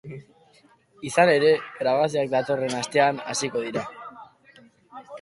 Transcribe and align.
Izan 1.09 1.33
ere, 1.33 1.51
grabazioak 1.83 2.33
datorren 2.33 2.77
astean 2.81 3.23
hasiko 3.35 3.67
dira. 3.71 3.89